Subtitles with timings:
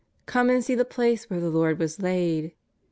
[0.25, 2.53] Come and see the place where the Lord was hiid.